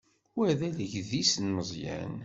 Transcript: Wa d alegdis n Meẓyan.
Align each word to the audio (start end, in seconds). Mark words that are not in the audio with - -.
Wa 0.35 0.47
d 0.59 0.61
alegdis 0.67 1.33
n 1.37 1.47
Meẓyan. 1.55 2.13